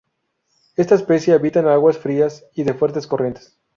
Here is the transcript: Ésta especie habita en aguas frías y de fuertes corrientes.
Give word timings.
Ésta 0.77 0.95
especie 0.95 1.35
habita 1.35 1.59
en 1.59 1.67
aguas 1.67 1.99
frías 1.99 2.43
y 2.55 2.63
de 2.63 2.73
fuertes 2.73 3.05
corrientes. 3.05 3.59